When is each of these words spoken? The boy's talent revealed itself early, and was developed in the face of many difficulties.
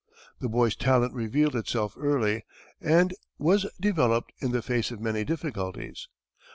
The 0.39 0.49
boy's 0.49 0.75
talent 0.75 1.13
revealed 1.13 1.55
itself 1.55 1.93
early, 1.95 2.43
and 2.81 3.13
was 3.37 3.67
developed 3.79 4.33
in 4.39 4.51
the 4.51 4.63
face 4.63 4.89
of 4.89 4.99
many 4.99 5.23
difficulties. 5.23 6.07